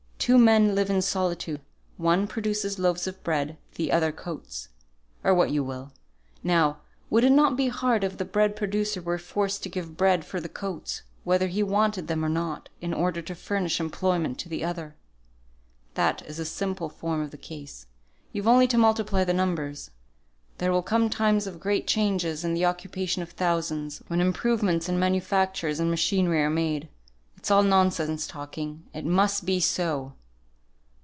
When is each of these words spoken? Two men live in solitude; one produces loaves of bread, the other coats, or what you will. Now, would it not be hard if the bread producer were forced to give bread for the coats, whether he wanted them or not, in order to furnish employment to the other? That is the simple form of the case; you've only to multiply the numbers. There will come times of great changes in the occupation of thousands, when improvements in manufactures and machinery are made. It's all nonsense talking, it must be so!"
Two 0.21 0.37
men 0.37 0.75
live 0.75 0.91
in 0.91 1.01
solitude; 1.01 1.61
one 1.97 2.27
produces 2.27 2.77
loaves 2.77 3.07
of 3.07 3.21
bread, 3.23 3.57
the 3.73 3.91
other 3.91 4.11
coats, 4.11 4.69
or 5.23 5.33
what 5.33 5.49
you 5.49 5.63
will. 5.63 5.91
Now, 6.43 6.81
would 7.09 7.23
it 7.23 7.31
not 7.31 7.57
be 7.57 7.69
hard 7.69 8.03
if 8.03 8.19
the 8.19 8.23
bread 8.23 8.55
producer 8.55 9.01
were 9.01 9.17
forced 9.17 9.63
to 9.63 9.69
give 9.69 9.97
bread 9.97 10.23
for 10.23 10.39
the 10.39 10.47
coats, 10.47 11.01
whether 11.23 11.47
he 11.47 11.63
wanted 11.63 12.07
them 12.07 12.23
or 12.23 12.29
not, 12.29 12.69
in 12.81 12.93
order 12.93 13.19
to 13.23 13.33
furnish 13.33 13.79
employment 13.79 14.37
to 14.39 14.47
the 14.47 14.63
other? 14.63 14.95
That 15.95 16.21
is 16.27 16.37
the 16.37 16.45
simple 16.45 16.87
form 16.87 17.23
of 17.23 17.31
the 17.31 17.35
case; 17.37 17.87
you've 18.31 18.47
only 18.47 18.67
to 18.67 18.77
multiply 18.77 19.23
the 19.23 19.33
numbers. 19.33 19.89
There 20.59 20.71
will 20.71 20.83
come 20.83 21.09
times 21.09 21.47
of 21.47 21.59
great 21.59 21.87
changes 21.87 22.43
in 22.45 22.53
the 22.53 22.65
occupation 22.65 23.23
of 23.23 23.31
thousands, 23.31 24.03
when 24.07 24.21
improvements 24.21 24.87
in 24.87 24.99
manufactures 24.99 25.79
and 25.79 25.89
machinery 25.89 26.41
are 26.43 26.47
made. 26.51 26.89
It's 27.37 27.49
all 27.49 27.63
nonsense 27.63 28.27
talking, 28.27 28.83
it 28.93 29.03
must 29.03 29.47
be 29.47 29.59
so!" 29.59 30.13